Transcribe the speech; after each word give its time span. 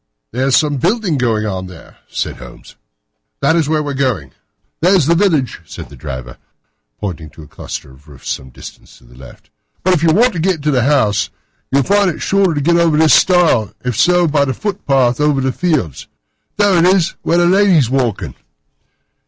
"There 0.31 0.47
is 0.47 0.57
some 0.57 0.77
building 0.77 1.19
going 1.19 1.45
on 1.45 1.67
there," 1.67 1.97
said 2.07 2.37
Holmes; 2.37 2.75
"that 3.39 3.55
is 3.55 3.69
where 3.69 3.83
we 3.83 3.91
are 3.91 3.95
going." 3.95 4.31
"There's 4.79 5.05
the 5.05 5.13
village," 5.13 5.61
said 5.63 5.89
the 5.89 5.95
driver, 5.95 6.37
pointing 6.99 7.29
to 7.29 7.43
a 7.43 7.47
cluster 7.47 7.91
of 7.91 8.07
roofs 8.07 8.27
some 8.31 8.49
distance 8.49 8.97
to 8.97 9.03
the 9.03 9.13
left; 9.15 9.51
"but 9.83 9.93
if 9.93 10.01
you 10.01 10.09
want 10.11 10.33
to 10.33 10.39
get 10.39 10.63
to 10.63 10.71
the 10.71 10.81
house, 10.85 11.29
you'll 11.71 11.83
find 11.83 12.09
it 12.09 12.19
shorter 12.19 12.55
to 12.55 12.61
get 12.61 12.77
over 12.77 12.97
this 12.97 13.13
stile, 13.13 13.75
and 13.81 13.93
so 13.93 14.27
by 14.27 14.43
the 14.43 14.55
footpath 14.55 15.21
over 15.21 15.39
the 15.39 15.51
fields. 15.51 16.07
There 16.57 16.79
it 16.79 16.85
is, 16.85 17.13
where 17.21 17.37
the 17.37 17.45
lady 17.45 17.77
is 17.77 17.91
walking." 17.91 18.33